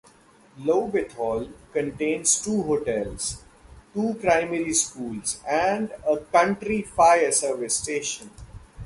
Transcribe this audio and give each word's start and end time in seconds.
Lobethal 0.57 1.53
contains 1.71 2.41
two 2.43 2.63
hotels, 2.63 3.43
two 3.93 4.15
primary 4.15 4.73
schools 4.73 5.39
and 5.47 5.93
a 6.07 6.17
Country 6.17 6.81
Fire 6.81 7.31
Service 7.31 7.75
station. 7.77 8.31